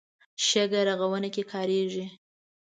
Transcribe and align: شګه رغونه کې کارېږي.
شګه 0.45 0.81
رغونه 0.87 1.29
کې 1.35 1.43
کارېږي. 1.51 2.05